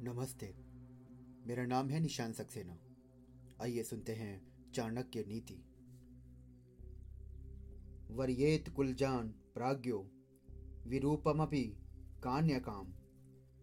नमस्ते। 0.00 0.54
मेरा 1.46 1.66
नाम 1.66 1.90
है 1.90 2.00
निशान 2.00 2.32
सक्सेना। 2.32 2.78
आइए 3.62 3.82
सुनते 3.82 4.14
हैं 4.14 4.46
चाणक्य 4.72 5.24
नीति। 5.28 5.64
वर्येत 8.10 8.68
कुलजान 8.68 9.28
प्राज्ञो 9.28 10.10
विरूपमपि 10.86 11.64
कान्यकाम। 12.22 12.94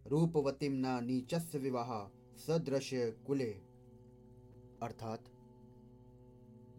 रूपवतीम 0.07 0.71
न 0.75 1.03
नीचस्य 1.03 1.57
विवाह 1.59 2.07
सदृश 2.37 2.91
कुले। 2.95 3.51
अर्थात, 4.81 5.23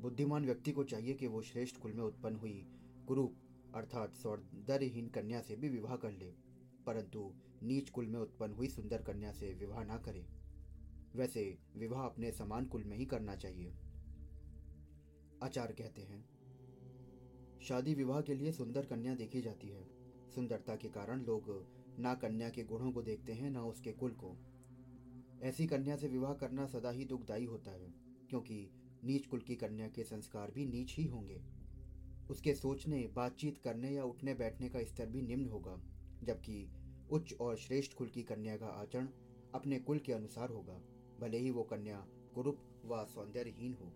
बुद्धिमान 0.01 0.45
व्यक्ति 0.45 0.73
को 0.73 0.85
चाहिए 0.85 1.15
कि 1.15 1.27
वो 1.27 1.43
श्रेष्ठ 1.43 1.77
कुल 1.77 1.93
में 1.93 2.05
उत्पन्न 2.05 2.37
हुई 2.37 2.67
कुरूप, 3.09 3.35
अर्थात 3.75 4.15
सौंदर्यहीन 4.15 5.09
कन्या 5.09 5.41
से 5.41 5.57
भी 5.57 5.69
विवाह 5.69 5.97
कर 5.97 6.11
ले। 6.11 6.46
परंतु 6.87 7.31
नीच 7.63 7.91
कुल 7.91 8.07
में 8.07 8.19
उत्पन्न 8.21 8.55
हुई 8.55 8.69
सुंदर 8.69 9.03
कन्या 9.03 9.33
से 9.33 9.53
विवाह 9.55 9.85
ना 9.85 9.97
करे। 9.99 10.27
वैसे 11.15 11.43
विवाह 11.77 12.05
अपने 12.05 12.33
समान 12.33 12.67
कुल 12.67 12.85
में 12.85 12.97
ही 12.97 13.05
करना 13.05 13.37
चाहिए। 13.37 13.75
आचार्य 15.43 15.75
कहते 15.75 16.03
हैं, 16.03 16.25
शादी 17.63 17.95
विवाह 17.95 18.21
के 18.21 18.35
लिए 18.35 18.53
सुंदर 18.53 18.87
कन्या 18.87 19.15
देखी 19.15 19.41
जाती 19.41 19.69
है। 19.69 19.85
सुंदरता 20.35 20.77
के 20.77 20.89
कारण 20.89 21.23
लोग 21.23 21.51
ना 21.99 22.15
कन्या 22.15 22.49
के 22.49 22.65
गुणों 22.65 22.93
को 22.93 23.03
देखते 23.03 23.33
हैं, 23.33 23.51
ना 23.51 23.63
उसके 23.63 23.93
कुल 23.93 24.11
को। 24.15 24.37
ऐसी 25.43 25.67
कन्या 25.67 25.97
से 25.97 26.09
विवाह 26.09 26.35
करना 26.35 26.67
सदा 26.67 26.91
ही 26.91 27.05
दुखदायी 27.05 27.45
होता 27.45 27.71
है, 27.71 27.93
क्योंकि 28.31 28.69
नीच 29.05 29.27
कुल 29.27 29.41
की 29.41 29.55
कन्या 29.55 29.89
के 29.89 30.05
संस्कार 30.05 30.51
भी 30.51 30.67
नीच 30.67 30.95
ही 30.97 31.05
होंगे। 31.05 31.41
उसके 32.31 32.55
सोचने, 32.55 33.07
बातचीत 33.07 33.59
करने 33.59 33.91
या 33.91 34.05
उठने 34.05 34.35
बैठने 34.35 34.69
का 34.69 34.83
स्तर 34.85 35.07
भी 35.07 35.23
निम्न 35.23 35.49
होगा। 35.49 35.81
जबकि 36.25 36.69
उच्च 37.11 37.35
और 37.41 37.57
श्रेष्ठ 37.57 37.95
कुल 37.95 38.09
की 38.09 38.23
कन्या 38.23 38.57
का 38.57 38.67
आचरण 38.67 39.09
अपने 39.55 39.79
कुल 39.79 39.99
के 39.99 40.13
अनुसार 40.13 40.51
होगा, 40.51 40.81
भले 41.21 41.39
ही 41.39 41.51
वो 41.51 41.63
कन्या 41.63 42.07
कुरूप 42.35 42.59
व 42.87 43.05
सौंदर्यहीन 43.05 43.75
हो। 43.75 43.93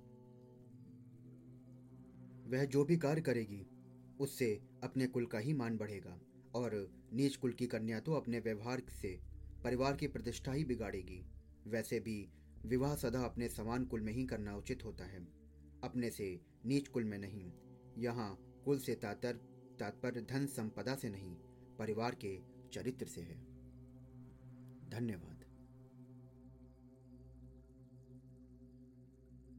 वह 2.50 2.64
जो 2.64 2.84
भी 2.84 2.96
कार्य 2.96 3.20
करेगी, 3.20 3.66
उससे 4.20 4.60
अपने 4.84 5.06
कुल 5.06 5.26
का 5.26 5.38
ही 5.38 5.52
मान 5.52 5.76
बढ़ेगा, 5.76 6.20
और 6.54 6.72
नीच 7.12 7.36
कुल 7.36 7.52
की 7.52 7.66
कन्या 7.66 8.00
तो 8.00 8.12
अपने 8.12 8.38
व्यवहार 8.38 8.82
से, 8.91 9.18
परिवार 9.64 9.96
की 9.96 10.06
प्रतिष्ठा 10.06 10.52
ही 10.52 10.64
बिगाड़ेगी। 10.64 11.24
वैसे 11.66 12.00
भी 12.00 12.28
विवाह 12.66 12.94
सदा 12.94 13.20
अपने 13.20 13.48
समान 13.48 13.84
कुल 13.84 14.00
में 14.00 14.12
ही 14.12 14.24
करना 14.24 14.56
उचित 14.56 14.84
होता 14.84 15.04
है। 15.04 15.26
अपने 15.84 16.10
से 16.10 16.41
नीच 16.66 16.88
कुल 16.88 17.04
में 17.04 17.18
नहीं, 17.18 17.52
यहाँ 17.98 18.36
कुल 18.64 18.78
से 18.78 18.94
तातर, 18.94 19.32
तात्पर्य 19.80 20.20
धन 20.20 20.46
संपदा 20.46 20.94
से 20.94 21.08
नहीं 21.08 21.36
परिवार 21.81 22.14
के 22.14 22.39
चरित्र 22.73 23.06
से 23.06 23.20
है। 23.20 23.36
धन्यवाद। 24.91 25.39